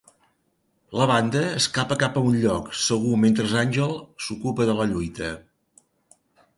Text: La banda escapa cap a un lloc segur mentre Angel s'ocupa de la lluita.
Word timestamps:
La 0.99 1.07
banda 1.11 1.43
escapa 1.57 1.99
cap 2.05 2.17
a 2.17 2.25
un 2.31 2.39
lloc 2.47 2.73
segur 2.87 3.13
mentre 3.27 3.49
Angel 3.67 3.97
s'ocupa 4.29 4.71
de 4.73 4.81
la 4.83 4.93
lluita. 4.95 5.35